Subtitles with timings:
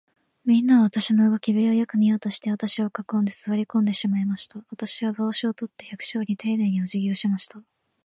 [0.45, 4.59] みんなは、私の動きぶりをよく見ようとして、私を囲んで、坐り込んでしまいました。
[4.71, 7.61] 私は帽子を取って、百姓にていねいに、おじぎをしました。